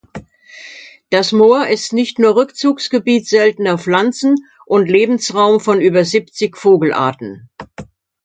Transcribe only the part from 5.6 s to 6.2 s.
über